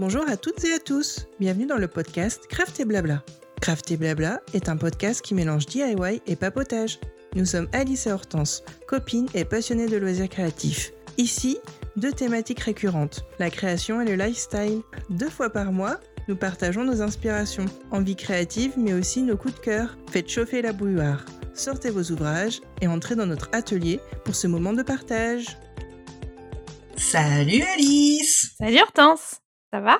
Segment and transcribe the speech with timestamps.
[0.00, 3.22] Bonjour à toutes et à tous, bienvenue dans le podcast Craft et Blabla.
[3.60, 6.98] Craft et Blabla est un podcast qui mélange DIY et papotage.
[7.36, 10.92] Nous sommes Alice et Hortense, copines et passionnées de loisirs créatifs.
[11.18, 11.58] Ici,
[11.96, 14.80] deux thématiques récurrentes, la création et le lifestyle.
[15.10, 19.60] Deux fois par mois, nous partageons nos inspirations, envies créatives mais aussi nos coups de
[19.60, 19.98] cœur.
[20.10, 24.72] Faites chauffer la bouilloire, sortez vos ouvrages et entrez dans notre atelier pour ce moment
[24.72, 25.58] de partage.
[26.96, 29.98] Salut Alice Salut Hortense Ça va?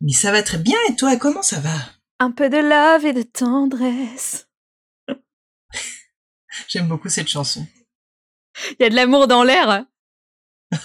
[0.00, 1.74] Mais ça va très bien et toi, comment ça va?
[2.20, 4.48] Un peu de love et de tendresse.
[6.68, 7.66] J'aime beaucoup cette chanson.
[8.78, 9.84] Il y a de l'amour dans l'air.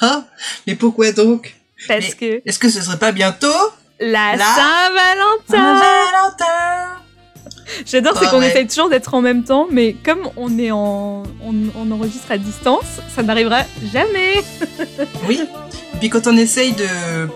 [0.02, 0.26] Ah
[0.68, 1.56] Mais pourquoi donc?
[1.88, 3.48] Parce Mais que Est-ce que ce serait pas bientôt?
[4.00, 6.96] La, La- Saint-Valentin Valentin
[7.86, 8.50] J'adore, c'est Ah qu'on ouais.
[8.50, 11.24] essaye toujours d'être en même temps, mais comme on est en...
[11.44, 14.42] On, on enregistre à distance, ça n'arrivera jamais
[15.28, 15.42] Oui.
[15.94, 17.28] Et puis quand on essaye de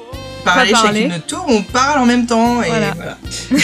[0.43, 2.93] parler chacune notre tour, on parle en même temps et Voilà.
[2.93, 3.17] voilà.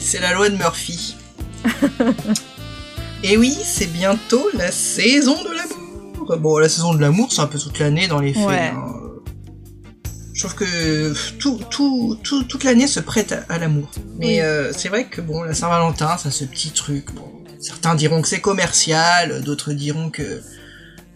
[0.00, 1.16] C'est la loi de Murphy.
[3.22, 6.36] et oui, c'est bientôt la saison de l'amour.
[6.38, 8.46] Bon, la saison de l'amour, c'est un peu toute l'année dans les faits.
[8.46, 8.72] Ouais.
[8.74, 9.00] hein.
[10.34, 13.88] Je trouve que tout, tout, tout- toute l'année se prête à, à l'amour.
[14.18, 14.40] Mais Oui.
[14.40, 17.12] euh, c'est vrai que bon, la Saint-Valentin, ça ce petit truc.
[17.14, 20.42] Bon, certains diront que c'est commercial, d'autres diront que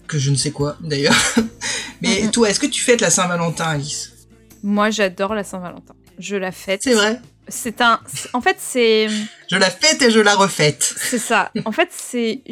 [0.06, 1.14] que je ne sais quoi d'ailleurs.
[2.00, 4.12] Mais toi, est-ce que tu fêtes la Saint-Valentin, Alice?
[4.62, 5.94] Moi, j'adore la Saint-Valentin.
[6.18, 6.82] Je la fête.
[6.82, 7.20] C'est vrai.
[7.48, 8.00] C'est un...
[8.32, 9.08] En fait, c'est...
[9.50, 10.82] Je la fête et je la refête.
[10.82, 11.50] C'est ça.
[11.64, 12.42] En fait, c'est.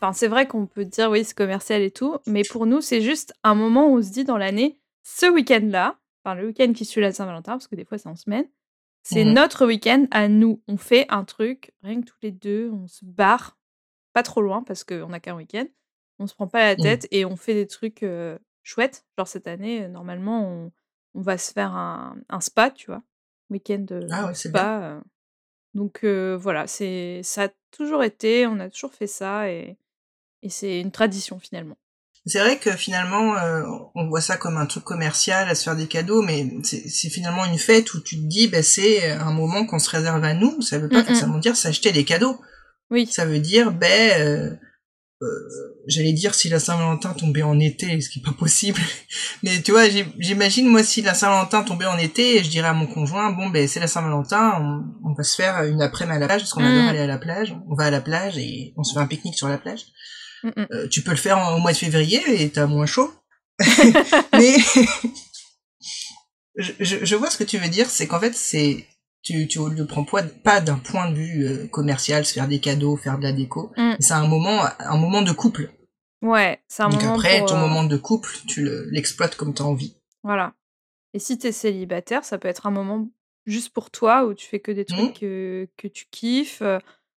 [0.00, 3.00] Enfin, c'est vrai qu'on peut dire oui, c'est commercial et tout, mais pour nous, c'est
[3.00, 6.84] juste un moment où on se dit dans l'année, ce week-end-là, enfin le week-end qui
[6.84, 8.44] suit la Saint-Valentin, parce que des fois c'est en semaine,
[9.02, 9.32] c'est Mhm.
[9.32, 10.62] notre week-end à nous.
[10.68, 13.58] On fait un truc, rien que tous les deux, on se barre,
[14.12, 15.66] pas trop loin parce qu'on n'a qu'un week-end,
[16.20, 16.82] on se prend pas la Mhm.
[16.82, 19.04] tête et on fait des trucs euh, chouettes.
[19.18, 20.70] Genre cette année, euh, normalement, on,
[21.14, 23.02] on va se faire un, un spa, tu vois,
[23.50, 24.80] week-end de Ah ouais, spa.
[24.82, 25.00] euh.
[25.74, 29.76] Donc euh, voilà, c'est ça a toujours été, on a toujours fait ça et,
[30.42, 31.76] et c'est une tradition finalement.
[32.26, 33.64] C'est vrai que finalement, euh,
[33.94, 37.44] on voit ça comme un truc commercial, à se faire des cadeaux, mais c'est finalement
[37.46, 40.60] une fête où tu te dis, bah, c'est un moment qu'on se réserve à nous.
[40.60, 41.04] Ça veut pas Mhm.
[41.06, 42.38] forcément dire s'acheter des cadeaux.
[42.90, 44.56] Oui, Ça veut dire, ben, euh, euh,
[45.86, 48.80] j'allais dire si la Saint-Valentin tombait en été, ce qui est pas possible.
[49.42, 49.84] Mais tu vois,
[50.18, 53.66] j'imagine moi si la Saint-Valentin tombait en été, je dirais à mon conjoint, bon ben
[53.66, 56.62] c'est la Saint-Valentin, on, on va se faire une après-midi à la plage parce qu'on
[56.62, 56.66] Mm.
[56.78, 57.56] adore aller à la plage.
[57.68, 59.86] On va à la plage et on se fait un pique-nique sur la plage.
[60.44, 60.66] Mm, mm.
[60.72, 63.12] Euh, tu peux le faire en- au mois de février et t'as moins chaud.
[64.34, 64.56] Mais
[66.56, 68.86] je, je, je vois ce que tu veux dire, c'est qu'en fait c'est
[69.32, 72.60] tu, tu le prends pas, pas d'un point de vue euh, commercial, se faire des
[72.60, 73.72] cadeaux, faire de la déco.
[73.76, 73.94] Mm.
[74.00, 75.70] C'est un moment, un moment de couple.
[76.22, 79.36] ouais, c'est un Donc moment après, pour, ton euh, moment de couple, tu le- l'exploites
[79.36, 79.96] comme tu as envie.
[80.22, 80.54] Voilà.
[81.14, 83.08] Et si t'es célibataire, ça peut être un moment
[83.46, 86.78] juste pour toi où tu fais que des trucs euh, que tu kiffes, euh,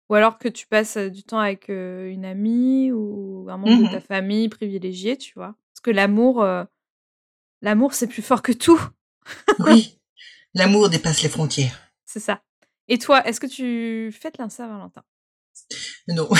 [0.10, 3.92] ou alors que tu passes du temps avec euh, une amie ou un membre de
[3.92, 5.56] ta famille privilégié, tu vois.
[5.74, 6.64] Parce que l'amour, euh,
[7.62, 8.80] l'amour c'est plus fort que tout,
[9.60, 9.98] Oui,
[10.54, 11.89] l'amour dépasse les frontières.
[12.10, 12.42] C'est ça.
[12.88, 15.04] Et toi, est-ce que tu fêtes la Saint-Valentin
[16.08, 16.30] Non.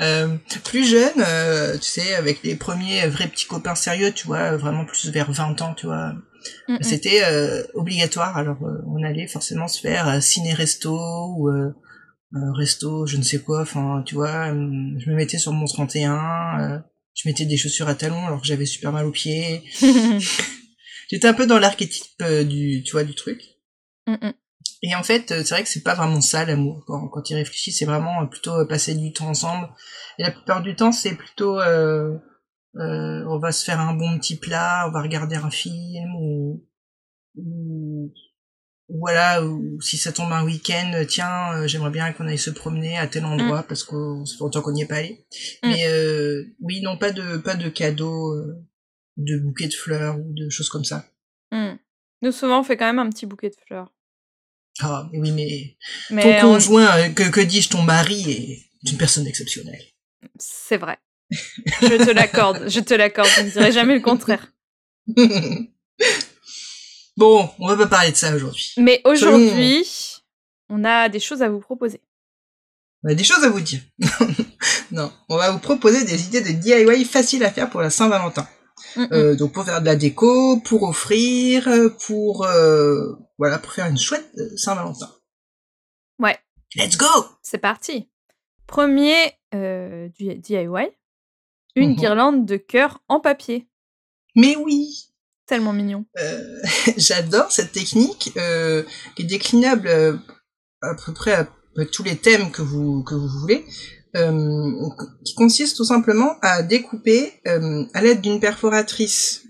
[0.00, 4.54] Euh, plus jeune, euh, tu sais, avec les premiers vrais petits copains sérieux, tu vois,
[4.56, 6.12] vraiment plus vers 20 ans, tu vois,
[6.68, 6.82] Mm, mm.
[6.82, 8.36] c'était euh, obligatoire.
[8.36, 10.92] Alors, on allait forcément se faire ciné-resto
[11.38, 11.48] ou
[12.54, 13.62] resto, je ne sais quoi.
[13.62, 16.78] Enfin, tu vois, euh, je me mettais sur mon 31, euh,
[17.14, 19.62] je mettais des chaussures à talons alors que j'avais super mal aux pieds.
[21.08, 23.42] J'étais un peu dans l'archétype euh, du, tu vois, du truc.
[24.06, 24.34] Mm, mm.
[24.82, 26.84] Et en fait, euh, c'est vrai que c'est pas vraiment ça l'amour.
[26.86, 29.68] Quand, quand il réfléchit, c'est vraiment euh, plutôt passer du temps ensemble.
[30.18, 32.16] Et la plupart du temps, c'est plutôt euh,
[32.78, 36.62] euh, on va se faire un bon petit plat, on va regarder un film ou,
[37.36, 38.12] ou
[38.88, 42.98] voilà, ou si ça tombe un week-end, tiens, euh, j'aimerais bien qu'on aille se promener
[42.98, 45.26] à tel endroit parce que ça fait longtemps qu'on n'y est pas allé.
[45.62, 45.68] Mm.
[45.68, 48.62] Mais euh, oui, non, pas de pas de cadeaux, euh,
[49.16, 51.04] de bouquets de fleurs ou de choses comme ça.
[51.52, 51.74] Mm.
[52.22, 53.92] Nous souvent on fait quand même un petit bouquet de fleurs.
[54.80, 55.76] Ah, oui, mais
[56.10, 59.82] Mais ton on- conjoint, euh, que, que dis-je, ton mari est une personne exceptionnelle.
[60.38, 60.98] c'est vrai.
[61.30, 64.52] Je te l'accorde, je te l'accorde, je ne dirai jamais le contraire.
[67.16, 68.72] bon, on va pas parler de ça aujourd'hui.
[68.76, 69.84] Mais aujourd'hui,
[70.68, 72.00] on a des choses à vous proposer.
[73.02, 73.80] On a des choses à vous dire.
[74.90, 78.46] non, on va vous proposer des idées de DIY faciles à faire pour la Saint-Valentin.
[78.94, 79.08] Mm, mm.
[79.12, 83.86] Euh, donc pour faire de la déco, pour offrir, euh, pour euh, voilà, pour faire
[83.86, 85.10] une chouette Saint-Valentin.
[86.18, 86.38] Ouais.
[86.74, 87.06] Let's go.
[87.42, 88.08] C'est parti.
[88.66, 90.66] Premier du DIY,
[91.76, 91.96] une Mhm.
[91.96, 93.66] guirlande de cœur en papier.
[94.34, 95.08] Mais oui.
[95.46, 96.04] Tellement mignon.
[96.18, 96.60] Euh,
[96.96, 98.82] J'adore cette technique euh,
[99.14, 99.88] qui est déclinable
[100.82, 101.48] à peu près à,
[101.78, 103.64] à tous les thèmes que vous que vous voulez,
[104.16, 104.72] euh,
[105.24, 109.44] qui consiste tout simplement à découper euh, à l'aide d'une perforatrice,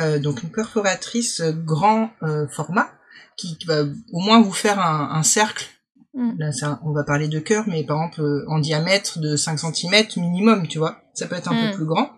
[0.00, 2.90] euh, donc une perforatrice grand euh, format,
[3.36, 3.82] qui, qui va
[4.12, 5.66] au moins vous faire un, un cercle.
[6.14, 6.32] Mm.
[6.38, 9.58] Là, un- on va parler de cœur, mais par exemple euh, en diamètre de 5
[9.58, 10.98] cm minimum, tu vois.
[11.14, 11.70] Ça peut être un Mm.
[11.70, 12.10] peu plus grand.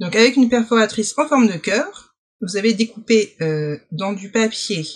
[0.00, 4.86] Donc avec une perforatrice en forme de cœur, vous avez découpé euh, dans du papier.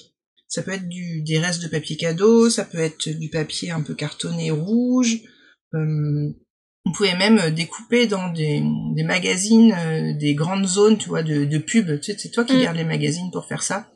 [0.47, 3.81] Ça peut être du, des restes de papier cadeau, ça peut être du papier un
[3.81, 5.21] peu cartonné rouge.
[5.75, 6.31] Euh,
[6.85, 8.63] vous pouvez même euh, découper dans des,
[8.95, 11.87] des magazines, euh, des grandes zones, tu vois, de, de pub.
[12.01, 12.63] Tu sais, c'est toi qui Mm.
[12.63, 13.89] gardes les magazines pour faire ça.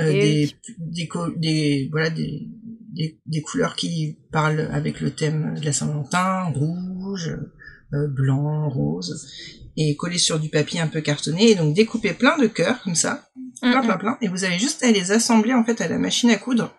[0.00, 0.76] Euh, des, oui.
[0.78, 2.48] des, des, voilà, des,
[2.92, 7.30] des, des couleurs qui parlent avec le thème de la Saint-Valentin, rouge,
[7.94, 9.26] euh, blanc, rose,
[9.76, 12.94] et collé sur du papier un peu cartonné, et donc découper plein de cœurs comme
[12.94, 13.28] ça,
[13.62, 15.98] plein, Mm, plein, plein, et vous avez juste à les assembler en fait à la
[15.98, 16.74] machine à coudre.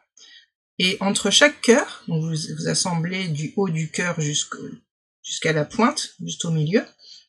[0.80, 6.12] Et entre chaque cœur, donc vous, vous assemblez du haut du cœur jusqu'à la pointe,
[6.24, 6.84] juste au milieu,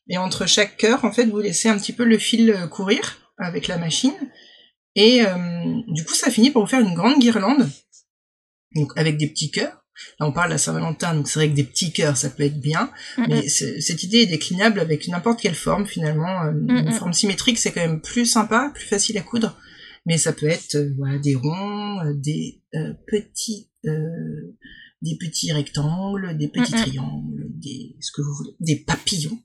[0.09, 3.19] et entre chaque cœur, en fait, vous laissez un petit peu le fil euh, courir
[3.39, 4.15] avec la machine,
[4.95, 5.37] et euh,
[5.89, 7.69] du coup, ça finit par vous faire une grande guirlande,
[8.75, 9.75] donc avec des petits cœurs.
[10.21, 12.61] Là, on parle à Saint-Valentin, donc c'est vrai que des petits cœurs, ça peut être
[12.61, 13.27] bien, Mm, mm.
[13.29, 16.45] mais cette idée est déclinable avec n'importe quelle forme finalement.
[16.45, 19.56] Euh, Mm, Une forme symétrique, c'est quand même plus sympa, plus facile à coudre.
[20.09, 26.37] Mais ça peut être euh, voilà des ronds, euh, des euh, petits, des petits rectangles,
[26.39, 26.83] des petits Mm, mm.
[26.83, 29.39] triangles, des ce que vous voulez, des papillons.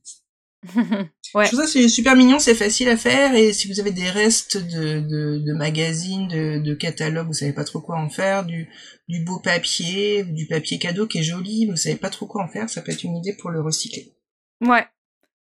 [1.36, 1.46] Ouais.
[1.46, 4.08] Je trouve ça c'est super mignon, c'est facile à faire et si vous avez des
[4.12, 8.46] restes de, de, de magazines, de, de catalogues, vous savez pas trop quoi en faire,
[8.46, 8.70] du,
[9.08, 12.44] du beau papier, du papier cadeau qui est joli, mais vous savez pas trop quoi
[12.44, 14.14] en faire, ça peut être une idée pour le recycler.
[14.62, 14.86] Ouais.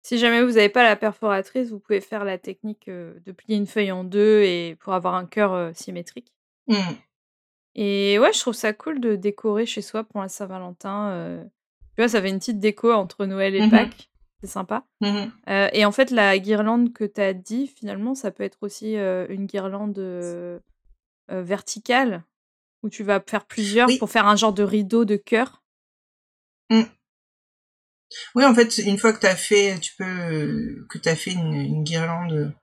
[0.06, 3.56] Si jamais vous n'avez pas la perforatrice, vous pouvez faire la technique euh, de plier
[3.56, 6.32] une feuille en deux et pour avoir un cœur euh, symétrique.
[6.68, 6.74] Mm.
[7.76, 11.08] Et ouais, je trouve ça cool de décorer chez soi pour la Saint-Valentin.
[11.12, 11.42] euh.
[11.96, 13.70] Tu vois, ça fait une petite déco entre Noël et Mhm.
[13.70, 14.10] Pâques.
[14.42, 14.84] C'est sympa.
[15.48, 18.98] Euh, et en fait, la guirlande que tu as dit, finalement, ça peut être aussi
[18.98, 20.58] euh, une guirlande euh,
[21.30, 22.22] verticale
[22.82, 23.96] où tu vas faire plusieurs Oui.
[23.98, 25.62] pour faire un genre de rideau de cœur.
[28.34, 31.84] Oui, en fait, une fois que t'as fait, tu peux, que t'as fait une, une
[31.84, 32.54] guirlande,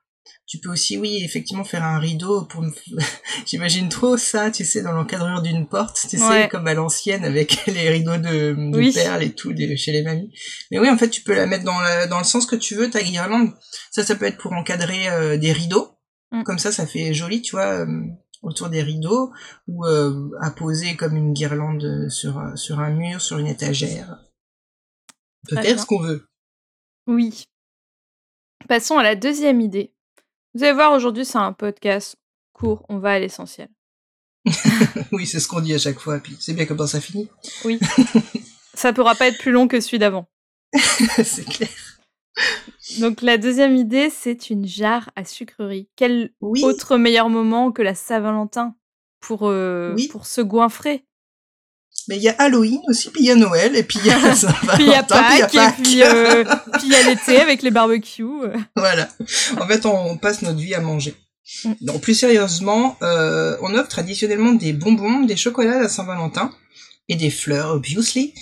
[0.46, 2.64] tu peux aussi, oui, effectivement, faire un rideau pour,
[3.46, 6.48] j'imagine trop ça, tu sais, dans l'encadrure d'une porte, tu sais, Ouais.
[6.48, 8.92] comme à l'ancienne avec les rideaux de, de Oui.
[8.92, 10.32] perles et tout chez les mamies.
[10.70, 12.74] Mais oui, en fait, tu peux la mettre dans, la, dans le sens que tu
[12.74, 13.52] veux, ta guirlande.
[13.90, 15.90] Ça, ça peut être pour encadrer euh, des rideaux.
[16.30, 16.44] Mm.
[16.44, 17.86] Comme ça, ça fait joli, tu vois, euh,
[18.42, 19.32] autour des rideaux,
[19.68, 24.18] ou euh, à poser comme une guirlande sur, sur un mur, sur une étagère.
[25.46, 25.78] Très faire bien.
[25.82, 26.26] ce qu'on veut.
[27.06, 27.44] Oui.
[28.68, 29.92] Passons à la deuxième idée.
[30.54, 32.16] Vous allez voir, aujourd'hui, c'est un podcast
[32.52, 32.84] court.
[32.88, 33.68] On va à l'essentiel.
[35.12, 37.28] Oui, c'est ce qu'on dit à chaque fois, puis c'est bien comment ça finit.
[37.64, 37.78] Oui.
[38.74, 40.26] ça pourra pas être plus long que celui d'avant.
[41.22, 41.68] c'est clair.
[43.00, 45.88] Donc, la deuxième idée, c'est une jarre à sucrerie.
[45.96, 48.74] Quel Oui, autre meilleur moment que la Saint-Valentin
[49.20, 50.08] pour, euh, Oui.
[50.08, 51.04] pour se goinfrer?
[52.08, 54.10] Mais il y a Halloween aussi, puis il y a Noël, et puis il y
[54.10, 56.44] a Saint-Valentin, Puis il y a Pâques, et puis euh,
[56.74, 58.24] puis il y a l'été avec les barbecues.
[58.76, 59.08] Voilà.
[59.60, 61.14] En fait, on passe notre vie à manger.
[61.64, 61.72] Mm.
[61.82, 66.50] Donc, plus sérieusement, euh, on offre traditionnellement des bonbons, des chocolats à Saint-Valentin,
[67.08, 68.34] et des fleurs, obviously.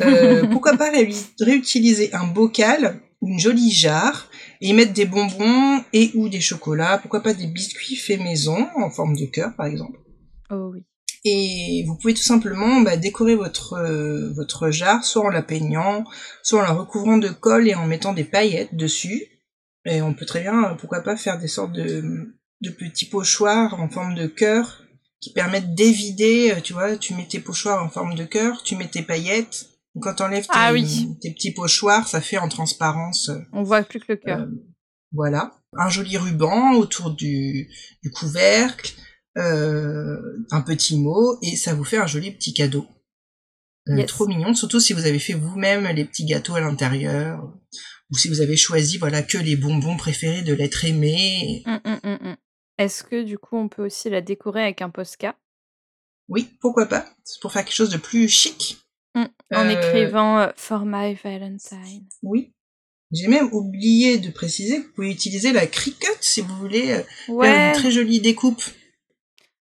[0.00, 1.08] Euh, pourquoi pas ré-
[1.40, 4.28] réutiliser un bocal, une jolie jarre,
[4.60, 8.66] et y mettre des bonbons et ou des chocolats, pourquoi pas des biscuits faits maison,
[8.76, 9.98] en forme de cœur, par exemple.
[10.50, 10.84] Oh oui.
[11.30, 16.04] Et vous pouvez tout simplement bah, décorer votre euh, votre jarre, soit en la peignant,
[16.42, 19.22] soit en la recouvrant de colle et en mettant des paillettes dessus.
[19.84, 22.02] Et on peut très bien, pourquoi pas, faire des sortes de,
[22.60, 24.82] de petits pochoirs en forme de cœur
[25.20, 28.76] qui permettent d'évider, euh, tu vois, tu mets tes pochoirs en forme de cœur, tu
[28.76, 29.66] mets tes paillettes.
[30.00, 31.08] Quand t'enlèves tes, Ah oui.
[31.20, 34.40] tes petits pochoirs, ça fait en transparence euh, On voit plus que le cœur.
[34.40, 34.46] euh,
[35.12, 35.54] voilà.
[35.76, 37.68] Un joli ruban autour du,
[38.04, 38.94] du couvercle,
[39.38, 42.86] un petit mot, et ça vous fait un joli petit cadeau.
[43.88, 44.06] Euh, Yes.
[44.06, 47.42] Trop mignon, surtout si vous avez fait vous-même les petits gâteaux à l'intérieur,
[48.10, 51.62] ou si vous avez choisi voilà que les bonbons préférés de l'être aimé.
[51.66, 52.36] Hum, hum, hum.
[52.76, 55.36] Est-ce que du coup on peut aussi la décorer avec un Posca?
[56.28, 57.06] Oui, pourquoi pas?
[57.24, 58.76] C'est pour faire quelque chose de plus chic.
[59.14, 62.06] En Euh, écrivant euh, For my Valentine.
[62.22, 62.52] Oui.
[63.10, 67.02] J'ai même oublié de préciser que vous pouvez utiliser la Cricut si vous voulez euh,
[67.42, 68.62] faire une très jolie découpe.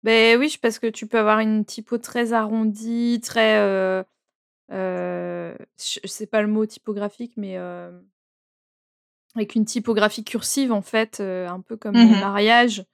[0.05, 3.57] Ben oui, parce que tu peux avoir une typo très arrondie, très.
[3.57, 4.03] Euh,
[4.71, 7.57] euh, je sais pas le mot typographique, mais.
[7.57, 7.91] euh,
[9.35, 12.13] avec une typographie cursive en fait, euh, un peu comme Mhm.
[12.13, 12.85] les mariages.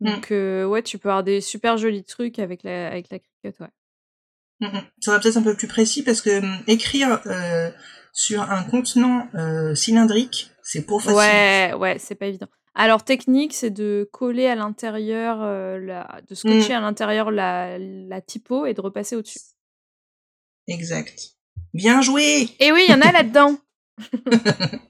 [0.00, 0.06] Mm.
[0.14, 3.68] Donc euh, ouais, tu peux avoir des super jolis trucs avec la avec la ouais.
[4.60, 4.82] Mhm.
[5.00, 7.70] Ça va peut-être un peu plus précis parce que hum, écrire euh,
[8.12, 11.16] sur un contenant euh, cylindrique, c'est pour facile.
[11.16, 12.48] Ouais, ouais, c'est pas évident.
[12.74, 16.20] Alors technique, c'est de coller à l'intérieur, euh, la...
[16.28, 17.78] de scotcher à l'intérieur la...
[17.78, 19.40] la typo et de repasser au-dessus.
[20.68, 21.36] Exact.
[21.74, 23.58] Bien joué Et oui, il y en a là-dedans.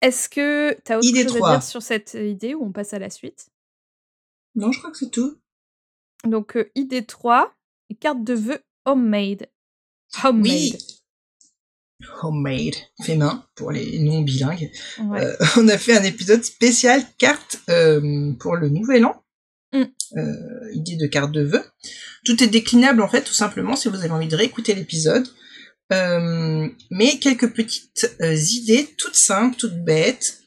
[0.00, 1.50] Est-ce que tu as autre Idée chose à 3.
[1.50, 3.48] dire sur cette idée ou on passe à la suite?
[4.54, 5.38] Non, je crois que c'est tout.
[6.24, 7.52] Donc, euh, idée 3,
[8.00, 9.48] carte de vœux homemade.
[10.22, 10.46] Homemade.
[10.46, 10.97] Oui.
[12.22, 14.70] Homemade, fait main pour les non bilingues.
[15.00, 15.24] Ouais.
[15.24, 19.22] Euh, on a fait un épisode spécial carte euh, pour le nouvel an.
[19.72, 19.84] Mm.
[20.16, 21.64] Euh, idée de carte de vœux.
[22.24, 25.26] Tout est déclinable en fait, tout simplement, si vous avez envie de réécouter l'épisode.
[25.90, 30.42] Mais quelques petites idées toutes simples, toutes bêtes.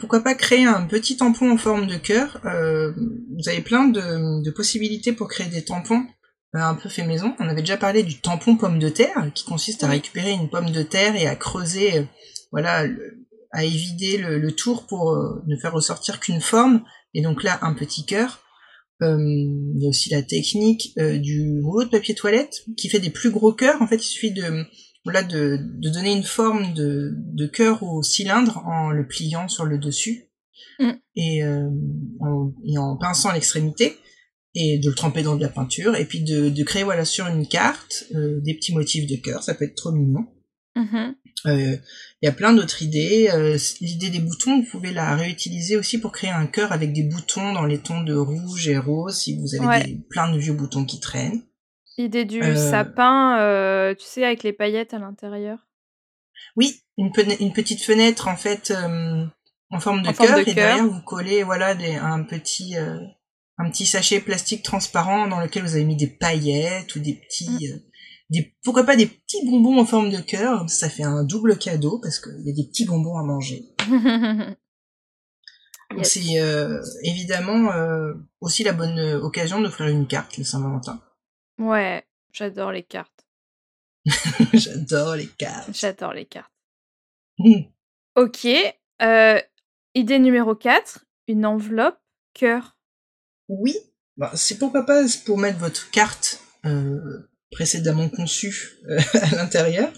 [0.00, 4.50] Pourquoi pas créer un petit tampon en forme de cœur Vous avez plein de, de
[4.50, 6.06] possibilités pour créer des tampons
[6.60, 7.34] un peu fait maison.
[7.38, 10.70] On avait déjà parlé du tampon pomme de terre, qui consiste à récupérer une pomme
[10.70, 12.04] de terre et à creuser, euh,
[12.50, 16.82] voilà, le- à évider le, le tour pour euh, ne faire ressortir qu'une forme.
[17.14, 18.40] Et donc là, un petit cœur.
[19.02, 23.00] Euh, il y a aussi la technique euh, du rouleau de papier toilette qui fait
[23.00, 23.82] des plus gros cœurs.
[23.82, 24.64] En fait, il suffit de,
[25.04, 29.64] voilà, de, de donner une forme de, de cœur au cylindre en le pliant sur
[29.64, 30.28] le dessus
[30.78, 30.90] Mm.
[31.16, 31.68] et, euh,
[32.20, 33.96] en, et en pinçant l'extrémité
[34.54, 37.26] et de le tremper dans de la peinture et puis de, de créer voilà sur
[37.26, 39.42] une carte euh, des petits motifs de cœur.
[39.42, 40.26] Ça peut être trop mignon.
[40.76, 41.14] Mhm.
[41.46, 41.76] Euh,
[42.22, 43.28] Il y a plein d'autres idées.
[43.32, 47.02] Euh, L'idée des boutons, vous pouvez la réutiliser aussi pour créer un cœur avec des
[47.02, 49.82] boutons dans les tons de rouge et rose si vous avez Ouais.
[49.84, 51.42] des, plein de vieux boutons qui traînent.
[51.98, 55.58] Idée du Euh, sapin, euh, tu sais, avec les paillettes à l'intérieur.
[56.56, 59.24] Oui, une, une petite fenêtre en fait euh,
[59.70, 60.54] en forme de En forme cœur de et cœur.
[60.54, 62.98] derrière vous collez voilà des, un petit euh,
[63.58, 67.50] un petit sachet plastique transparent dans lequel vous avez mis des paillettes ou des petits
[67.50, 67.72] Mm.
[67.74, 67.78] euh,
[68.30, 71.98] des pourquoi pas des petits bonbons en forme de cœur ça fait un double cadeau
[72.00, 73.64] parce qu'il y a des petits bonbons à manger
[75.94, 76.12] Yes.
[76.14, 81.02] c'est euh, évidemment euh, aussi la bonne occasion d'offrir une carte le Saint-Valentin.
[81.58, 83.26] ouais, j'adore les cartes.
[84.54, 85.68] J'adore les cartes.
[85.74, 86.50] J'adore les cartes.
[87.38, 87.60] Hmm.
[88.16, 88.46] Ok.
[89.94, 92.00] idée numéro 4, une enveloppe
[92.32, 92.71] cœur.
[93.48, 93.76] Oui,
[94.16, 99.92] bah, c'est pourquoi pas pour mettre votre carte euh, précédemment conçue euh, à l'intérieur.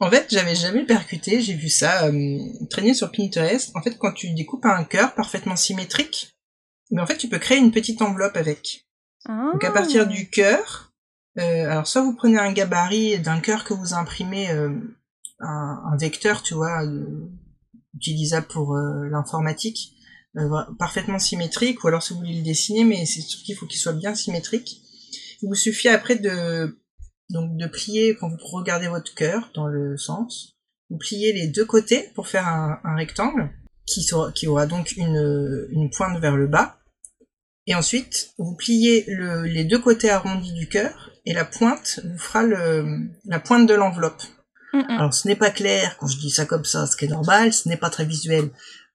[0.00, 2.38] En fait, j'avais jamais percuté, j'ai vu ça euh,
[2.68, 3.70] traîner sur Pinterest.
[3.74, 6.36] En fait, quand tu découpes un cœur parfaitement symétrique,
[6.90, 8.86] mais en fait, tu peux créer une petite enveloppe avec.
[9.26, 10.04] Donc à partir Ah.
[10.04, 10.92] du cœur,
[11.38, 14.70] euh, alors soit vous prenez un gabarit d'un cœur que vous imprimez euh,
[15.40, 17.30] un, un vecteur, tu vois, euh,
[17.94, 19.93] utilisable pour l'informatique,
[20.78, 23.78] parfaitement symétrique, ou alors si vous voulez le dessiner, mais c'est sûr qu'il faut qu'il
[23.78, 24.80] soit bien symétrique.
[25.42, 26.78] Il vous suffit après de
[27.30, 30.56] donc de plier quand vous regardez votre cœur dans le sens,
[30.90, 33.50] vous pliez les deux côtés pour faire un, un rectangle
[33.86, 36.78] qui, sera, qui aura donc une, une pointe vers le bas.
[37.66, 42.18] Et ensuite, vous pliez le, les deux côtés arrondis du cœur et la pointe vous
[42.18, 44.22] fera le, la pointe de l'enveloppe.
[44.88, 47.52] Alors ce n'est pas clair quand je dis ça comme ça, ce qui est normal,
[47.52, 48.50] ce n'est pas très visuel.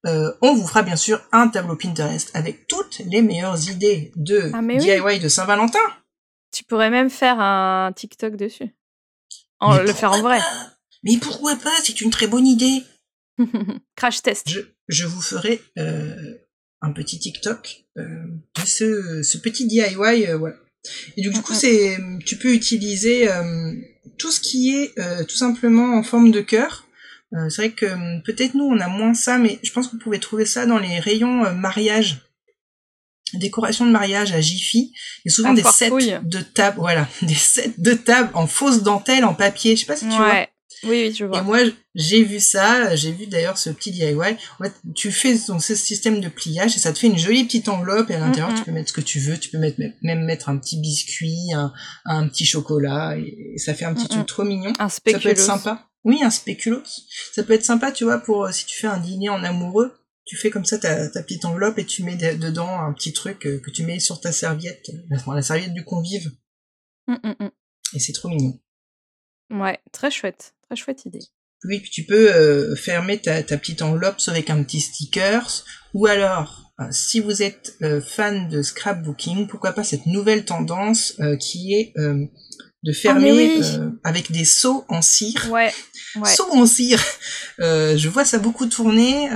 [0.06, 4.50] Euh, on vous fera bien sûr un tableau Pinterest avec toutes les meilleures idées de
[4.54, 4.78] Ah, oui.
[4.78, 5.80] DIY de Saint-Valentin.
[6.52, 8.70] Tu pourrais même faire un TikTok dessus.
[9.60, 10.40] En, Mais le faire en vrai.
[10.40, 10.74] pas?
[11.04, 11.74] Mais pourquoi pas?
[11.84, 12.84] C'est une très bonne idée.
[13.96, 14.50] Crash test.
[14.50, 16.16] Je, je vous ferai euh,
[16.82, 18.26] un petit TikTok euh,
[18.56, 19.96] de ce, ce petit DIY.
[20.28, 20.56] euh, voilà.
[21.18, 23.28] Et du, du coup, c'est, tu peux utiliser
[24.18, 24.96] tout ce qui est
[25.28, 26.88] tout simplement en forme de cœur.
[27.34, 29.94] Euh, c'est vrai que euh, peut-être nous on a moins ça, mais je pense que
[29.94, 32.22] vous pouvez trouver ça dans les rayons euh, mariage,
[33.34, 34.94] décoration de mariage à Jiffy.
[35.24, 35.92] Il y a souvent des sets
[36.24, 39.76] de table, voilà, des sets de table en fausse dentelle, en papier.
[39.76, 40.48] Je sais pas si tu vois.
[40.84, 41.42] Oui, oui, je Et vois.
[41.42, 41.60] moi,
[41.96, 44.14] j'ai vu ça, j'ai vu d'ailleurs ce petit DIY.
[44.16, 47.44] En fait, tu fais donc, ce système de pliage et ça te fait une jolie
[47.46, 49.38] petite enveloppe et à l'intérieur, tu peux mettre ce que tu veux.
[49.38, 51.74] Tu peux mettre, même mettre un petit biscuit, un,
[52.06, 54.74] un petit chocolat et, ça fait un petit truc trop mignon.
[54.80, 55.46] Un Ça peut être spéculoos.
[55.46, 55.90] sympa.
[56.06, 56.84] Oui, un spéculoos.
[57.34, 59.94] Ça peut être sympa, tu vois, pour si tu fais un dîner en amoureux.
[60.26, 63.14] Tu fais comme ça ta, ta petite enveloppe et tu mets de- dedans un petit
[63.14, 66.32] truc euh, que tu mets sur ta serviette, euh, la serviette du convive.
[67.08, 67.48] Mm.
[67.96, 68.60] Et c'est trop mignon.
[69.50, 70.54] Ouais, très chouette.
[70.70, 71.20] Très chouette idée.
[71.66, 76.06] Oui, puis tu peux euh, fermer ta, ta petite enveloppe avec un petit stickers, ou
[76.08, 81.36] alors, euh, si vous êtes euh, fan de scrapbooking, pourquoi pas cette nouvelle tendance euh,
[81.36, 81.94] qui est
[82.84, 83.62] de fermer oui.
[83.62, 85.48] euh, avec des seaux en cire.
[85.52, 85.74] Ouais.
[86.16, 86.30] Ouais.
[86.34, 87.04] Seaux en cire.
[87.58, 89.28] Je vois ça beaucoup tourner.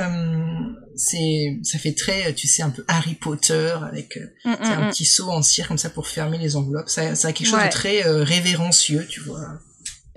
[0.96, 4.90] c'est, ça fait très, tu sais, un peu Harry Potter avec Mm, mm, un mm.
[4.92, 6.90] petit seau en cire comme ça pour fermer les enveloppes.
[6.90, 7.68] Ça, ça a quelque chose Ouais.
[7.68, 9.60] de très révérencieux, tu vois.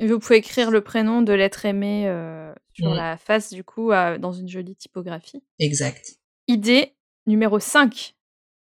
[0.01, 2.95] Vous pouvez écrire le prénom de l'être aimé euh, sur Mm.
[2.97, 5.43] la face, du coup, dans une jolie typographie.
[5.59, 6.17] Exact.
[6.49, 6.93] Idée
[7.27, 8.15] numéro 5.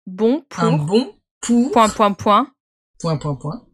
[0.07, 0.63] Bon pour.
[0.63, 2.51] Un bon pour Point, point, point.
[2.99, 3.67] point point point.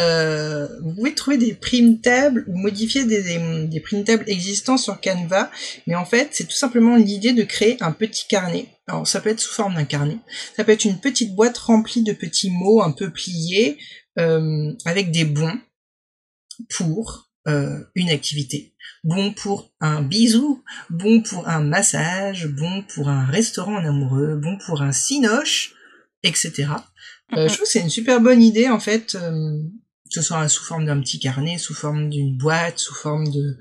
[0.00, 4.76] Euh, vous pouvez trouver des prime tables ou modifier des, des, des prime tables existants
[4.76, 5.50] sur Canva,
[5.86, 8.66] mais en fait c'est tout simplement l'idée de créer un petit carnet.
[8.88, 10.18] Alors ça peut être sous forme d'un carnet,
[10.56, 13.78] ça peut être une petite boîte remplie de petits mots un peu pliés
[14.18, 15.56] euh, avec des bons
[16.76, 23.26] pour euh, une activité, bon pour un bisou, bon pour un massage, bon pour un
[23.26, 25.74] restaurant en amoureux, bon pour un cinoche,
[26.22, 26.68] etc.
[27.34, 29.62] Euh, je trouve que c'est une super bonne idée en fait, euh,
[30.04, 33.58] que ce soit sous forme d'un petit carnet, sous forme d'une boîte, sous forme de...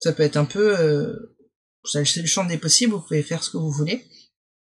[0.00, 0.78] Ça peut être un peu...
[0.78, 1.38] Euh...
[1.84, 4.04] ça, C'est le champ des possibles, vous pouvez faire ce que vous voulez.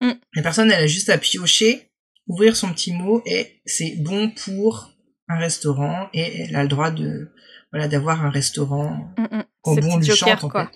[0.00, 0.12] Mm.
[0.34, 1.90] La personne, elle a juste à piocher,
[2.26, 4.92] ouvrir son petit mot et c'est bon pour
[5.28, 7.28] un restaurant et elle a le droit de
[7.72, 9.44] voilà d'avoir un restaurant Mm, mm.
[9.64, 10.68] au Ces bon chante en fait.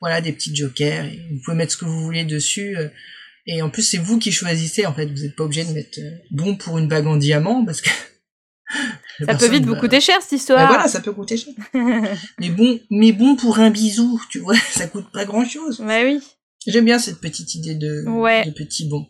[0.00, 2.88] Voilà des petits jokers et vous pouvez mettre ce que vous voulez dessus euh,
[3.46, 5.98] et en plus c'est vous qui choisissez en fait vous n'êtes pas obligé de mettre
[6.00, 7.90] euh, bon pour une bague en diamant parce que
[9.24, 10.66] Ça peut vite vous coûter cher, cette Bah histoire.
[10.68, 11.54] voilà ça peut coûter cher
[12.38, 16.02] mais bon mais bon pour un bisou tu vois ça coûte pas grand chose bah
[16.04, 16.20] oui.
[16.66, 18.44] j'aime bien cette petite idée de Ouais.
[18.44, 19.06] de petit bon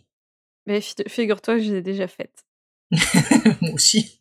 [0.67, 2.45] Mais fi- figure-toi que je l'ai déjà faite.
[3.63, 4.21] moi aussi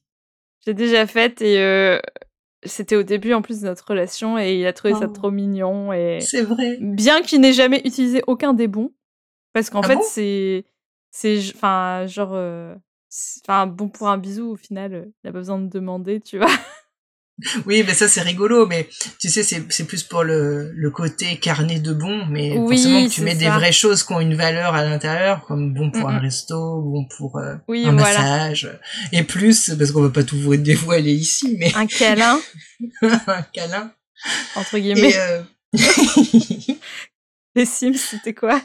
[0.66, 2.00] J'ai déjà faite et euh,
[2.66, 5.12] c'était au début en plus de notre relation et il a trouvé ça Oh.
[5.14, 6.78] trop mignon et c'est vrai.
[6.82, 8.92] bien qu'il n'ait jamais utilisé aucun des bons
[9.54, 10.02] parce qu'en Ah fait bon?
[10.04, 10.66] c'est
[11.12, 12.76] c'est enfin genre euh,
[13.48, 16.38] enfin bon pour un bisou au final euh, il a pas besoin de demander tu
[16.38, 16.48] vois
[17.66, 18.88] Oui, mais ça c'est rigolo, mais
[19.20, 23.12] tu sais, c'est plus pour le, le côté carnet de bons, mais Oui, forcément que
[23.12, 26.20] tu mets des vraies choses qui ont une valeur à l'intérieur, comme bon pour un
[26.20, 28.20] resto, bon pour euh, oui un voilà.
[28.20, 28.80] massage,
[29.12, 32.40] et plus, parce qu'on va pas tout vous dévoiler ici, mais un câlin.
[33.02, 33.94] Un câlin.
[34.56, 35.12] entre guillemets.
[35.12, 35.42] Et euh...
[37.56, 38.62] les Sims c'était quoi?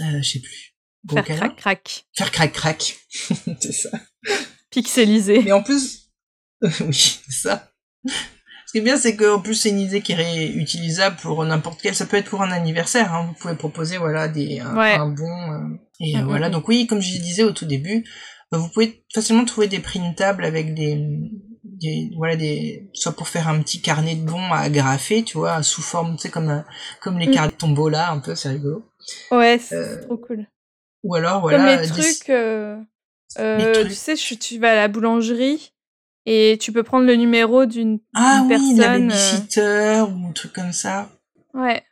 [0.00, 0.74] Euh, je sais plus.
[1.10, 1.38] Faire câlin.
[1.38, 2.06] crac crac.
[2.16, 2.96] Faire crac crac.
[3.60, 3.90] c'est ça.
[4.70, 5.42] pixelisé.
[5.42, 6.03] Mais en plus,
[6.80, 7.70] oui, c'est ça.
[8.06, 11.80] Ce qui est bien, c'est qu'en plus, c'est une idée qui est réutilisable pour n'importe
[11.82, 11.94] quel.
[11.94, 13.12] Ça peut être pour un anniversaire.
[13.14, 13.26] Hein.
[13.28, 14.94] Vous pouvez proposer, voilà, des un, Ouais.
[14.94, 15.24] un bon.
[15.52, 16.48] euh, et euh, Mm, mm, voilà.
[16.48, 16.52] mm.
[16.52, 18.04] Donc oui, comme je disais au tout début,
[18.52, 20.96] euh, vous pouvez facilement trouver des printables avec des,
[21.62, 25.62] des, voilà, des, soit pour faire un petit carnet de bons à agrafer, tu vois,
[25.62, 26.64] sous forme, tu sais, comme un-
[27.00, 27.32] comme les Mm.
[27.32, 28.84] cartes tombola, un peu, c'est rigolo.
[29.30, 30.46] ouais c'est Euh, trop cool
[31.04, 31.76] Ou alors, comme voilà.
[31.76, 32.76] les des- trucs euh,
[33.38, 33.88] euh, Les trucs.
[33.88, 35.73] tu sais je- tu vas à la boulangerie
[36.26, 40.52] et tu peux prendre le numéro d'une Ah oui, personne, euh, babysitter ou un truc
[40.52, 41.10] comme ça.
[41.54, 41.84] ouais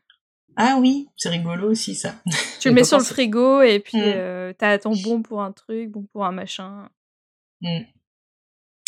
[0.57, 2.15] Ah oui, c'est rigolo aussi ça.
[2.61, 4.03] Tu le mets sur le frigo et puis Mm.
[4.15, 6.89] euh, t'as ton bon pour un truc, bon pour un machin.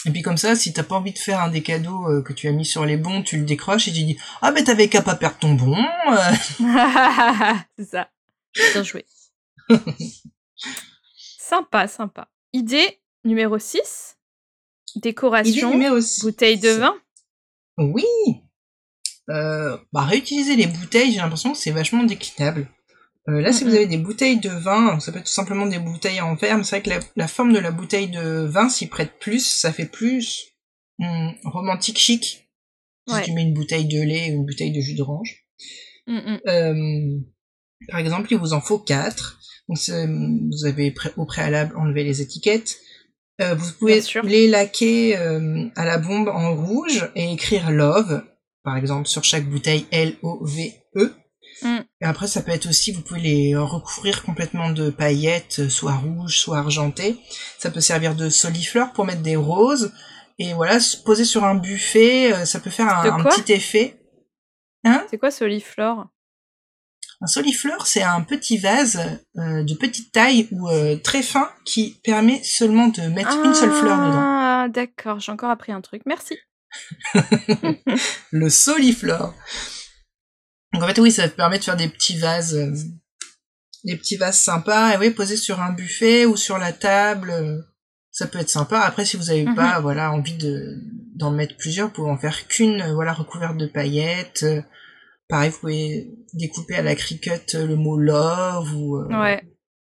[0.06, 2.32] Et puis comme ça, si t'as pas envie de faire un des cadeaux euh, que
[2.32, 4.88] tu as mis sur les bons, tu le décroches et tu dis ah mais t'avais
[4.88, 5.76] qu'à pas perdre ton bon.
[7.78, 8.08] c'est ça.
[8.72, 9.04] Bien joué.
[11.38, 12.28] sympa, sympa.
[12.52, 14.16] Idée numéro 6.
[14.96, 16.20] Décoration, six.
[16.22, 16.94] bouteille de vin.
[17.78, 18.04] Oui.
[19.30, 22.68] Euh, bah réutiliser les bouteilles, j'ai l'impression que c'est vachement déclinable.
[23.28, 25.78] Euh, là, si vous avez des bouteilles de vin, ça peut être tout simplement des
[25.78, 28.68] bouteilles en verre, mais c'est vrai que la, la forme de la bouteille de vin
[28.68, 30.44] s'y prête plus, ça fait plus
[30.98, 32.50] hum, romantique chic.
[33.08, 33.22] Si Ouais.
[33.22, 35.44] tu mets une bouteille de lait ou une bouteille de jus d'orange.
[36.06, 36.36] Mm.
[36.46, 37.18] Euh,
[37.88, 39.38] par exemple, il vous en faut quatre.
[39.68, 42.78] Donc, c'est- vous avez pré- au préalable enlevé les étiquettes.
[43.40, 48.22] Euh, vous pouvez les laquer euh, à la bombe en rouge et écrire Love,
[48.62, 51.14] par exemple, sur chaque bouteille L-O-V-E.
[51.62, 51.78] Mm.
[52.00, 55.96] Et après, ça peut être aussi, vous pouvez les recouvrir complètement de paillettes, euh, soit
[55.96, 57.16] rouges, soit argentées.
[57.58, 59.92] Ça peut servir de solifleur pour mettre des roses.
[60.38, 63.96] Et voilà, se poser sur un buffet, ça peut faire un, un petit effet.
[64.84, 65.06] Hein?
[65.08, 66.06] C'est quoi Soliflore?
[67.20, 69.00] Un solifleur, c'est un petit vase
[69.38, 73.72] euh, de petite taille ou euh, très fin qui permet seulement de mettre une seule
[73.72, 74.20] fleur dedans.
[74.20, 76.02] Ah, d'accord, j'ai encore appris un truc.
[76.06, 76.36] Merci.
[78.32, 79.34] Le soliflore.
[80.72, 82.72] Donc en fait, oui, ça permet de faire des petits vases, euh,
[83.84, 84.92] des petits vases sympas.
[84.94, 87.60] Et oui, poser sur un buffet ou sur la table, euh,
[88.10, 88.80] ça peut être sympa.
[88.80, 89.54] Après, si vous n'avez Mhm.
[89.54, 90.78] pas, voilà, envie de
[91.14, 94.44] d'en mettre plusieurs, vous pouvez en faire qu'une, voilà, recouverte de paillettes.
[95.28, 99.42] Pareil, vous pouvez découper à la cricut euh, le mot love ou euh, Ouais.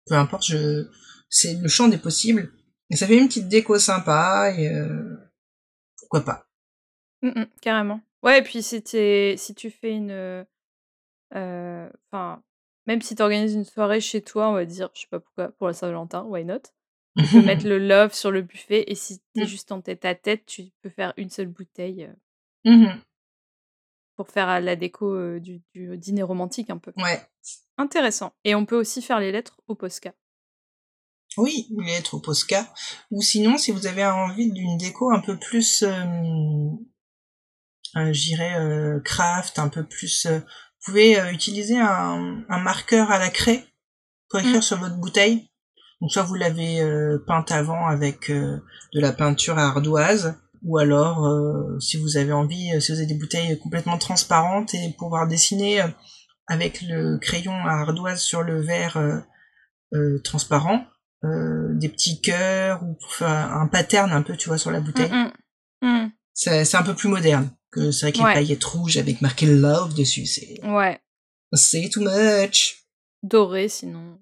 [0.07, 0.87] peu importe, je...
[1.29, 2.51] c'est le champ des possibles.
[2.91, 5.15] Et ça fait une petite déco sympa et, euh,
[5.97, 6.47] pourquoi pas.
[7.21, 8.01] Mmh carrément.
[8.21, 10.45] Ouais, et puis si, si tu fais une.
[11.31, 12.43] Enfin,
[12.85, 15.49] même si tu organises une soirée chez toi, on va dire, je sais pas pourquoi,
[15.49, 16.61] pour la Saint-Valentin, why not?
[17.17, 19.47] Tu peux mettre le love sur le buffet et si tu es mmh.
[19.47, 22.09] juste en tête à tête, tu peux faire une seule bouteille.
[22.65, 22.87] Mmh
[24.15, 26.93] pour faire la déco du, dîner romantique un peu.
[26.97, 27.21] Ouais.
[27.77, 28.33] Intéressant.
[28.43, 30.13] Et on peut aussi faire les lettres au Posca.
[31.37, 32.65] Oui, les lettres au Posca.
[33.11, 36.71] Ou sinon, si vous avez envie d'une déco un peu plus, euh,
[38.11, 38.55] j'irais
[39.03, 40.27] craft, un peu plus.
[40.27, 40.41] vous
[40.85, 43.65] pouvez utiliser un, marqueur à la craie
[44.29, 44.61] pour écrire mmh.
[44.61, 45.49] sur votre bouteille.
[45.99, 46.81] Donc soit vous l'avez
[47.27, 48.61] peinte avant avec de
[48.93, 53.07] la peinture à ardoise, ou alors euh, si vous avez envie, euh, si vous avez
[53.07, 55.87] des bouteilles complètement transparentes et pouvoir dessiner euh,
[56.47, 59.23] avec le crayon à ardoise sur le verre
[60.23, 60.85] transparent,
[61.23, 65.09] des petits cœurs ou pour faire un pattern un peu, tu vois, sur la bouteille.
[65.09, 65.31] Mm,
[65.81, 65.87] mm.
[65.87, 66.11] Mm.
[66.35, 69.95] C'est un peu plus moderne que c'est vrai que les paillettes rouges avec marqué love
[69.95, 70.63] dessus, c'est.
[70.63, 70.99] Ouais.
[71.53, 72.85] C'est too much.
[73.23, 74.19] Doré sinon.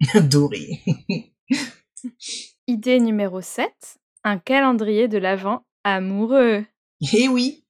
[0.22, 0.82] Doré.
[2.66, 3.70] Idée numéro 7
[4.26, 6.64] un calendrier de l'Avent amoureux.
[7.12, 7.64] Eh oui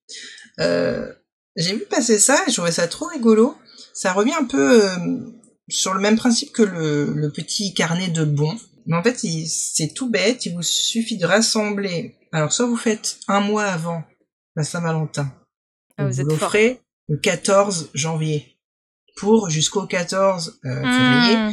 [0.59, 1.13] euh,
[1.55, 3.57] J'ai vu passer ça et je trouvais ça trop rigolo.
[3.93, 4.89] Ça revient un peu euh,
[5.69, 8.57] sur le même principe que le, petit carnet de bons.
[8.87, 10.47] Mais en fait, c'est tout bête.
[10.47, 12.17] Il vous suffit de rassembler.
[12.33, 14.03] Alors, soit vous faites un mois avant
[14.55, 15.31] la Saint-Valentin.
[15.99, 18.57] Ah, vous, l'offrez le 14 janvier
[19.17, 21.37] pour jusqu'au 14 euh, février.
[21.37, 21.53] Hmm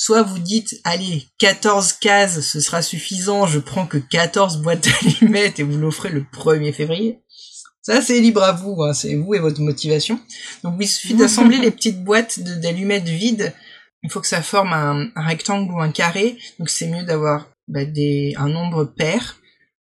[0.00, 4.88] soit vous dites, allez, 14 cases, ce sera suffisant, je prends que 14 boîtes
[5.20, 7.20] d'allumettes et vous l'offrez le 1er février.
[7.82, 10.18] Ça, c'est libre à vous, hein, c'est vous et votre motivation.
[10.64, 13.52] Donc, il suffit d'assembler les petites boîtes d'allumettes vides.
[14.02, 16.38] Il faut que ça forme un, rectangle ou un carré.
[16.58, 19.38] Donc, c'est mieux d'avoir bah, des, un nombre pair.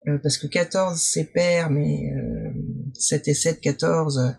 [0.08, 2.50] Euh, parce que 14, c'est pair, mais euh,
[2.96, 4.36] 7 et 7, 14,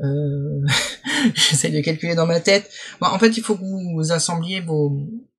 [0.00, 0.66] euh,
[1.34, 2.70] j'essaie de calculer dans ma tête.
[3.00, 4.96] en fait, il faut que vous assembliez vos,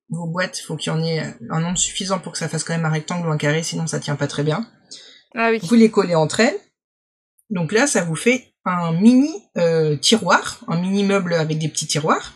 [0.08, 0.58] vos boîtes.
[0.60, 2.84] Il faut qu'il y en ait un nombre suffisant pour que ça fasse quand même
[2.84, 4.66] un rectangle ou un carré, sinon ça tient pas très bien.
[5.34, 5.60] Ah oui.
[5.62, 6.58] Vous les collez entre elles.
[7.50, 11.86] Donc là, ça vous fait un mini euh, tiroir, un mini meuble avec des petits
[11.86, 12.34] tiroirs.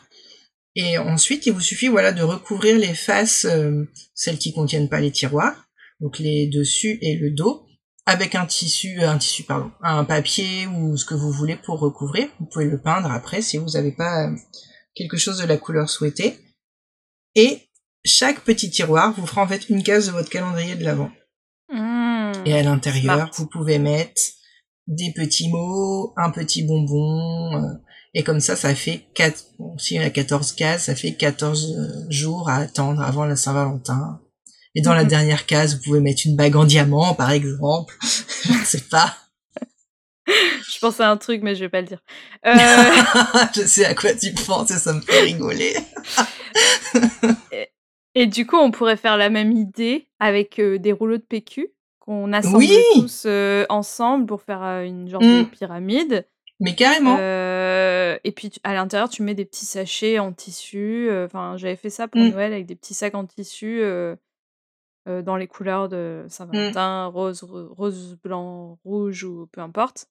[0.77, 3.85] Et ensuite, il vous suffit voilà de recouvrir les faces, euh,
[4.15, 5.69] celles qui contiennent pas les tiroirs,
[6.01, 7.65] donc les dessus et le dos,
[8.07, 11.79] avec un tissu, euh, un tissu pardon, un papier ou ce que vous voulez pour
[11.79, 12.29] recouvrir.
[12.39, 14.37] Vous pouvez le peindre après si vous n'avez pas euh,
[14.95, 16.39] quelque chose de la couleur souhaitée.
[17.35, 17.61] Et
[18.05, 21.11] chaque petit tiroir vous fera en fait une case de votre calendrier de l'avant.
[21.71, 22.33] Mmh.
[22.45, 24.21] et à l'intérieur, vous pouvez mettre
[24.87, 27.73] des petits mots, un petit bonbon, euh,
[28.13, 29.45] et comme ça, ça fait 4,
[29.79, 34.21] si y a 14 cases, ça fait 14 jours à attendre avant la Saint-Valentin.
[34.75, 37.97] Et dans la dernière case, vous pouvez mettre une bague en diamant, par exemple.
[38.03, 39.17] je sais pas.
[40.27, 42.03] je pense à un truc, mais je vais pas le dire.
[42.47, 42.53] Euh...
[43.55, 45.75] je sais à quoi tu penses et ça me fait rigoler.
[48.15, 51.69] et, du coup, on pourrait faire la même idée avec euh, des rouleaux de PQ
[52.01, 55.47] qu'on assemble tous euh, ensemble pour faire une genre de mm.
[55.47, 56.27] pyramide.
[56.61, 57.17] Mais carrément.
[57.19, 61.11] et puis à l'intérieur, tu mets des petits sachets en tissu.
[61.25, 62.29] Enfin, j'avais fait ça pour mm.
[62.29, 64.17] Noël avec des petits sacs en tissu euh,
[65.07, 67.13] dans les couleurs de Saint-Valentin, mmh.
[67.13, 70.09] rose, rose, blanc, rouge ou peu importe.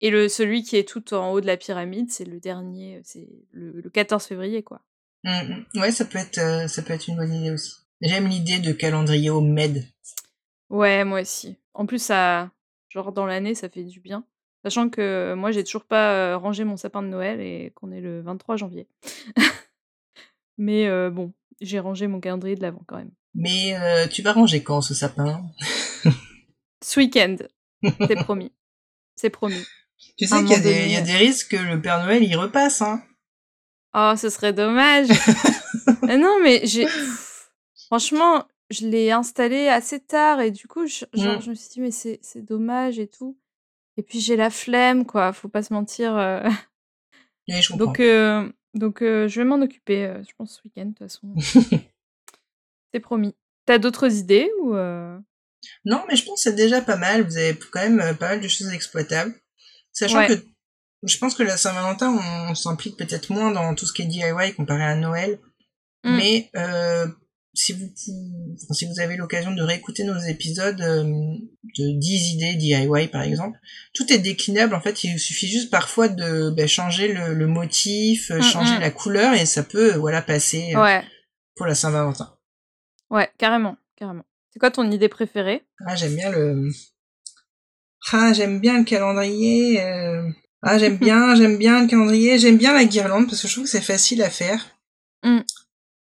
[0.00, 3.28] Et le, celui qui est tout en haut de la pyramide, c'est le dernier, c'est
[3.52, 4.82] le, 14 février, quoi.
[5.24, 5.80] Mmh, mmh.
[5.80, 7.76] Ouais, ça peut être, euh, ça peut être une bonne idée aussi.
[8.02, 9.84] J'aime l'idée de calendrier au med.
[10.68, 11.56] Ouais, moi aussi.
[11.72, 12.50] En plus, ça,
[12.88, 14.26] genre dans l'année, ça fait du bien.
[14.64, 18.00] Sachant que moi, j'ai toujours pas euh, rangé mon sapin de Noël et qu'on est
[18.00, 18.88] le 23 janvier.
[20.58, 23.12] Mais bon, j'ai rangé mon calendrier de l'avant quand même.
[23.36, 25.44] Mais euh, tu vas ranger quand ce sapin?
[26.82, 27.36] Ce week-end.
[27.82, 28.52] C'est promis.
[29.14, 29.62] C'est promis.
[30.16, 33.02] Tu sais qu'il y, y, a des risques que le Père Noël y repasse, hein
[33.94, 35.08] Oh, ce serait dommage.
[36.02, 36.86] non, mais j'ai.
[37.86, 41.42] Franchement, je l'ai installé assez tard et du coup, je, genre, mm.
[41.42, 43.38] je me suis dit, mais c'est dommage et tout.
[43.96, 45.32] Et puis j'ai la flemme, quoi.
[45.32, 46.16] Faut pas se mentir.
[46.16, 46.48] Euh.
[47.76, 51.34] donc, euh, donc je vais m'en occuper, je pense, ce week-end, de toute façon.
[52.96, 53.34] C'est promis.
[53.66, 55.18] T'as d'autres idées ou euh?
[55.84, 57.24] Non, mais je pense que c'est déjà pas mal.
[57.24, 59.34] Vous avez quand même euh, pas mal de choses exploitables.
[59.92, 60.32] Sachant que
[61.02, 64.54] je pense que la Saint-Valentin, on, s'implique peut-être moins dans tout ce qui est DIY
[64.56, 65.38] comparé à Noël.
[66.04, 66.16] Mmh.
[66.16, 67.06] Mais euh,
[67.52, 73.24] si vous si vous avez l'occasion de réécouter nos épisodes de 10 idées DIY par
[73.24, 73.58] exemple,
[73.92, 78.40] tout est déclinable en fait, il suffit juste parfois de ben, changer le, motif, mmh,
[78.40, 78.80] changer mmh.
[78.80, 80.72] la couleur et ça peut voilà passer
[81.56, 82.35] pour la Saint-Valentin.
[83.10, 84.24] Ouais, carrément, carrément.
[84.52, 85.62] C'est quoi ton idée préférée?
[85.86, 86.68] Ah, j'aime bien le.
[88.12, 89.82] Ah, j'aime bien le calendrier.
[89.82, 90.22] euh,
[90.62, 92.38] Ah, j'aime bien, j'aime bien le calendrier.
[92.38, 94.64] J'aime bien la guirlande parce que je trouve que c'est facile à faire.
[95.24, 95.40] Mm.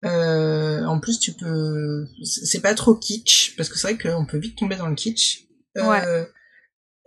[0.06, 2.06] Euh, en plus, tu peux.
[2.24, 5.46] C'est pas trop kitsch parce que c'est vrai qu'on peut vite tomber dans le kitsch.
[5.78, 6.28] Euh, Ouais.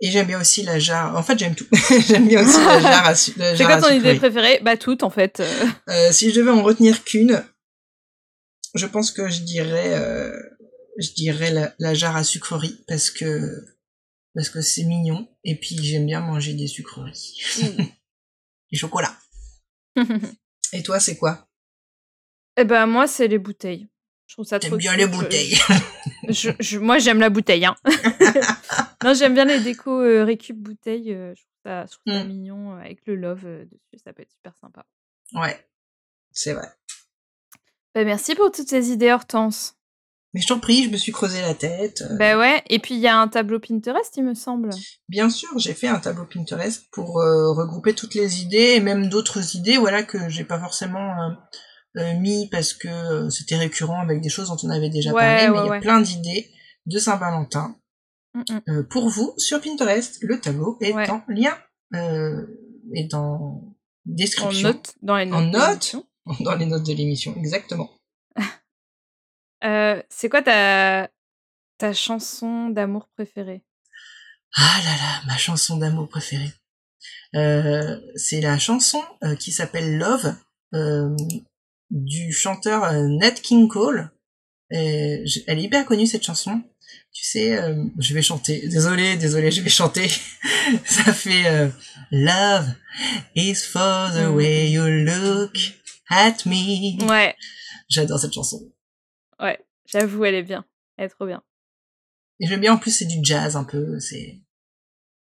[0.01, 1.15] Et j'aime bien aussi la jarre.
[1.15, 1.65] En fait, j'aime tout.
[2.07, 4.59] j'aime bien aussi la jarre à, C'est quoi ton idée préférée?
[4.61, 5.39] Bah toutes en fait.
[5.39, 5.65] euh.
[5.89, 7.43] Euh, si je devais en retenir qu'une,
[8.75, 10.37] je pense que je dirais, euh,
[10.97, 13.65] je dirais la, la jarre à sucreries parce que
[14.33, 17.41] parce que c'est mignon et puis j'aime bien manger des sucreries,
[18.71, 19.15] du chocolat.
[20.73, 21.47] Et toi, c'est quoi?
[22.57, 23.87] Eh ben moi c'est les bouteilles.
[24.27, 25.55] Je trouve ça trop J'aime bien les Je- bouteilles.
[26.29, 27.65] je- je- moi j'aime la bouteille.
[27.65, 27.75] Hein.
[29.03, 31.13] non j'aime bien les décos euh, récup bouteilles.
[31.13, 32.27] euh, je trouve ça, je trouve ça Mm.
[32.27, 34.01] mignon euh, avec le love euh, dessus.
[34.03, 34.85] Ça peut être super sympa.
[35.33, 35.65] ouais,
[36.31, 36.67] c'est vrai.
[37.95, 39.75] Bah, merci pour toutes ces idées Hortense.
[40.33, 42.03] Mais je t'en prie, je me suis creusé la tête.
[42.11, 42.61] Euh, Bah ouais.
[42.69, 44.69] Et puis il y a un tableau Pinterest il me semble.
[45.07, 49.07] Bien sûr, j'ai fait un tableau Pinterest pour euh, regrouper toutes les idées et même
[49.07, 54.19] d'autres idées, voilà que j'ai pas forcément euh, euh, mis parce que c'était récurrent avec
[54.21, 55.79] des choses dont on avait déjà Ouais, parlé, mais ouais, il y a ouais.
[55.79, 56.51] plein d'idées
[56.85, 57.77] de Saint-Valentin
[58.35, 58.61] Mm, mm.
[58.67, 60.17] euh, pour vous sur Pinterest.
[60.21, 61.57] Le tableau est en lien
[62.93, 65.39] et dans En description, note dans les notes.
[65.39, 65.95] En note.
[66.41, 67.91] dans les notes de l'émission, exactement.
[69.63, 71.09] Euh, c'est quoi ta
[71.79, 73.63] ta chanson d'amour préférée?
[74.55, 76.51] Ah là là, ma chanson d'amour préférée.
[77.35, 80.35] Euh, c'est la chanson euh, qui s'appelle Love
[80.75, 81.15] euh,
[81.89, 84.11] du chanteur euh, Nat King Cole.
[84.71, 86.61] Et elle est hyper connue cette chanson.
[87.11, 87.57] Tu sais,
[87.97, 88.67] je vais chanter.
[88.67, 90.07] Désolé, désolé, je vais chanter.
[90.85, 91.69] Ça fait euh,
[92.11, 92.67] Love
[93.35, 94.35] is for the Mm.
[94.35, 95.53] way you look
[96.09, 97.03] at me.
[97.09, 97.35] Ouais.
[97.89, 98.71] J'adore cette chanson.
[99.39, 99.59] Ouais.
[99.85, 100.65] J'avoue elle est bien.
[100.97, 101.43] Elle est trop bien.
[102.39, 103.99] Et j'aime bien en plus c'est du jazz un peu.
[103.99, 104.41] C'est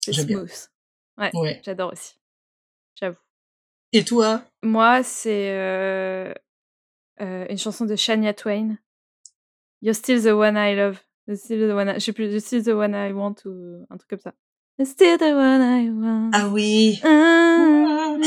[0.03, 0.37] C'est J'aime bien.
[0.45, 0.69] smooth.
[1.35, 1.61] ouais.
[1.63, 2.15] J'adore aussi.
[2.99, 3.17] J'avoue.
[3.91, 4.43] Et toi?
[4.63, 6.33] Moi, c'est euh,
[7.21, 8.77] euh, une chanson de Shania Twain.
[9.81, 10.99] You're still the one I love.
[11.27, 11.93] You're still the one I...
[11.95, 14.33] Je sais plus, You're still the one I want ou un truc comme ça.
[14.81, 16.31] Still the one I want.
[16.33, 16.99] Ah oui.
[17.03, 18.17] Ah.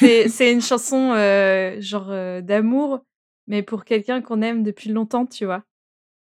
[0.00, 3.04] C'est c'est une chanson euh, genre euh, d'amour,
[3.46, 5.62] mais pour quelqu'un qu'on aime depuis longtemps, tu vois.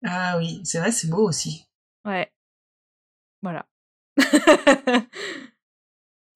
[0.05, 1.67] Ah oui, c'est vrai, c'est beau aussi.
[2.05, 2.31] Ouais.
[3.43, 3.67] Voilà.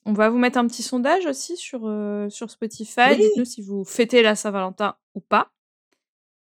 [0.07, 3.11] On va vous mettre un petit sondage aussi sur, euh, sur Spotify.
[3.11, 3.17] Oui.
[3.17, 5.51] Dites-nous si vous fêtez la Saint-Valentin ou pas.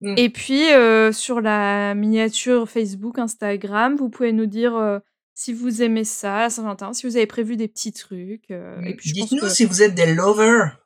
[0.01, 0.15] Mm.
[0.17, 4.99] Et puis, euh, sur la miniature Facebook, Instagram, vous pouvez nous dire euh,
[5.35, 8.51] si vous aimez ça, la Saint-Valentin, si vous avez prévu des petits trucs.
[8.51, 9.49] euh, pense Dites-nous que...
[9.49, 10.79] si vous êtes des lovers.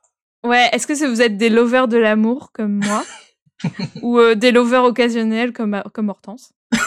[0.43, 3.05] Ouais, est-ce que vous êtes des lovers de l'amour comme moi
[4.01, 6.53] Ou euh, des lovers occasionnels comme, comme Hortense?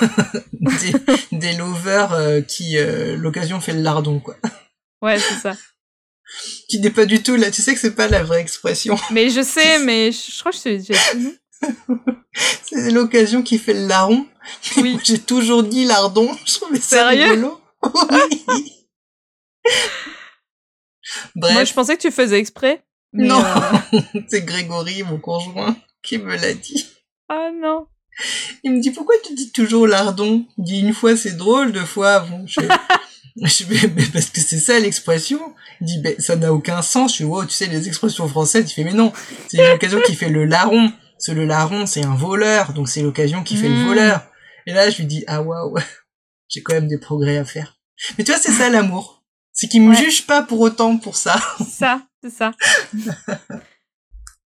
[1.31, 2.77] Des, des lovers qui,
[3.19, 4.35] l'occasion fait le lardon, quoi.
[5.03, 5.55] Ouais, c'est ça.
[6.69, 8.97] Qui n'est pas du tout là, tu sais que c'est pas la vraie expression.
[9.13, 11.35] Mais je sais, mais je, je crois que je te l'ai déjà dit, non?
[12.65, 14.27] C'est l'occasion qui fait le larron.
[14.79, 14.99] Oui.
[15.05, 16.29] J'ai toujours dit lardon.
[16.47, 17.61] Je trouvais ça Sérieux rigolo.
[18.11, 18.73] Oui.
[21.37, 22.83] Bref, Moi, je pensais que tu faisais exprès.
[23.13, 23.43] non.
[23.93, 26.87] euh, c'est Grégory, mon conjoint, qui me l'a dit.
[27.29, 27.87] Ah non.
[28.63, 30.45] Il me dit pourquoi tu dis toujours lardon?
[30.59, 32.47] Il dit une fois c'est drôle, deux fois bon.
[32.47, 32.61] Je,
[33.97, 35.41] mais parce que c'est ça l'expression.
[35.81, 37.11] Il dit ben ça n'a aucun sens.
[37.11, 38.71] Je suis wow, tu sais les expressions françaises.
[38.71, 39.13] Il fait mais non,
[39.49, 40.93] c'est l'occasion qui fait le larron.
[41.19, 43.87] Ce le larron c'est un voleur, donc c'est l'occasion qui fait le Mm.
[43.87, 44.27] voleur.
[44.67, 45.75] Et là je lui dis ah waouh,
[46.49, 47.79] j'ai quand même des progrès à faire.
[48.19, 49.97] Mais tu vois c'est ça l'amour, c'est qu'il me Ouais.
[49.97, 51.37] juge pas pour autant pour ça.
[51.59, 52.53] C'est ça, c'est ça.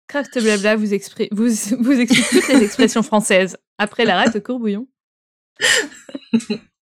[0.09, 1.49] Craft Blabla vous, expri- vous,
[1.83, 3.57] vous explique toutes les expressions françaises.
[3.79, 4.87] Après la rate au courbouillon.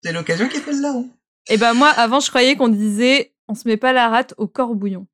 [0.02, 1.08] C'est l'occasion qui fait le larron.
[1.48, 4.46] Et ben moi, avant, je croyais qu'on disait on se met pas la rate au
[4.48, 5.06] corbouillon.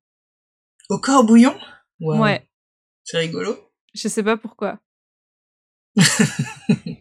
[0.89, 1.55] Au corps bouillon.
[2.01, 2.49] Waouh, Ouais,
[3.05, 3.55] C'est rigolo.
[3.93, 4.79] Je sais pas pourquoi.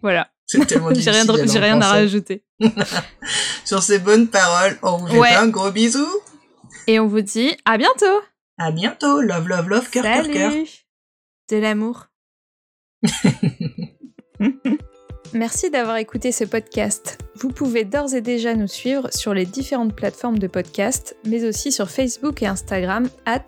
[0.03, 2.45] voilà, j'ai rien, j'ai en rien à rajouter.
[3.65, 5.35] Sur ces bonnes paroles, on vous fait Ouais.
[5.35, 6.07] un gros bisou.
[6.87, 8.21] Et on vous dit à bientôt.
[8.59, 9.21] À bientôt.
[9.21, 10.33] Love, love, love, cœur, cœur, Salut.
[10.35, 10.53] cœur.
[11.51, 12.07] De l'amour.
[15.35, 17.19] Merci d'avoir écouté ce podcast.
[17.35, 21.71] Vous pouvez d'ores et déjà nous suivre sur les différentes plateformes de podcast, mais aussi
[21.71, 23.45] sur Facebook et Instagram, at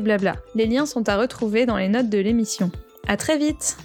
[0.00, 0.36] Blabla.
[0.54, 2.70] Les liens sont à retrouver dans les notes de l'émission.
[3.06, 3.76] À très vite!